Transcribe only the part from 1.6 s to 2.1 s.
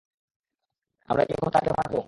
মারব?